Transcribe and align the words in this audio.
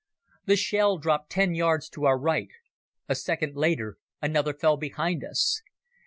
The 0.45 0.55
shell 0.55 0.97
dropped 0.97 1.29
ten 1.29 1.53
yards 1.53 1.87
to 1.89 2.05
our 2.05 2.17
right. 2.17 2.47
A 3.07 3.13
second 3.13 3.55
later 3.55 3.99
another 4.19 4.55
fell 4.55 4.75
behind 4.77 5.23
us. 5.23 5.61